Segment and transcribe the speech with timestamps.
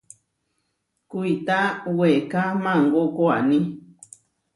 [1.09, 1.57] Kuitá
[1.97, 3.59] weeká maangó koaní.